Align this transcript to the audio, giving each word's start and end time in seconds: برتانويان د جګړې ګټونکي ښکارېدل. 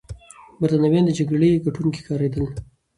برتانويان 0.61 1.03
د 1.05 1.11
جګړې 1.19 1.61
ګټونکي 1.65 1.99
ښکارېدل. 2.03 2.43